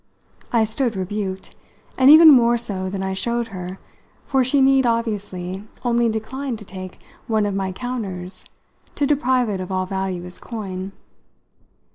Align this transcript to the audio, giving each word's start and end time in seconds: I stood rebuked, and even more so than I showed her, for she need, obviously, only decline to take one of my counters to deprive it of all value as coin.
I 0.51 0.63
stood 0.63 0.95
rebuked, 0.95 1.55
and 1.95 2.09
even 2.09 2.31
more 2.31 2.57
so 2.57 2.89
than 2.89 3.03
I 3.03 3.13
showed 3.13 3.49
her, 3.49 3.77
for 4.25 4.43
she 4.43 4.59
need, 4.59 4.83
obviously, 4.83 5.63
only 5.85 6.09
decline 6.09 6.57
to 6.57 6.65
take 6.65 7.03
one 7.27 7.45
of 7.45 7.53
my 7.53 7.71
counters 7.71 8.43
to 8.95 9.05
deprive 9.05 9.47
it 9.47 9.61
of 9.61 9.71
all 9.71 9.85
value 9.85 10.25
as 10.25 10.39
coin. 10.39 10.93